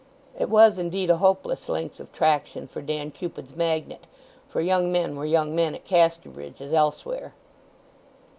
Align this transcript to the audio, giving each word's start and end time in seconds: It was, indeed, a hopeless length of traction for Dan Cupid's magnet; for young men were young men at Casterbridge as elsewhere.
It 0.35 0.49
was, 0.49 0.79
indeed, 0.79 1.11
a 1.11 1.17
hopeless 1.17 1.69
length 1.69 1.99
of 1.99 2.11
traction 2.11 2.65
for 2.67 2.81
Dan 2.81 3.11
Cupid's 3.11 3.55
magnet; 3.55 4.07
for 4.49 4.59
young 4.59 4.91
men 4.91 5.15
were 5.15 5.25
young 5.27 5.55
men 5.55 5.75
at 5.75 5.85
Casterbridge 5.85 6.59
as 6.59 6.73
elsewhere. 6.73 7.35